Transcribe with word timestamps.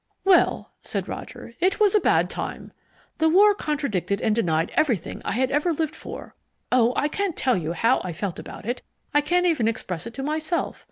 "Well," 0.23 0.71
said 0.81 1.07
Roger, 1.07 1.53
"it 1.59 1.79
was 1.79 1.93
a 1.93 1.99
bad 1.99 2.27
time. 2.27 2.71
The 3.19 3.29
war 3.29 3.53
contradicted 3.53 4.19
and 4.19 4.33
denied 4.33 4.71
everything 4.73 5.21
I 5.23 5.33
had 5.33 5.51
ever 5.51 5.71
lived 5.73 5.95
for. 5.95 6.33
Oh, 6.71 6.91
I 6.95 7.07
can't 7.07 7.37
tell 7.37 7.55
you 7.55 7.73
how 7.73 8.01
I 8.03 8.11
felt 8.11 8.39
about 8.39 8.65
it. 8.65 8.81
I 9.13 9.21
can't 9.21 9.45
even 9.45 9.67
express 9.67 10.07
it 10.07 10.15
to 10.15 10.23
myself. 10.23 10.79